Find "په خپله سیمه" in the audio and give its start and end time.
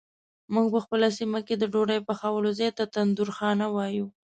0.73-1.39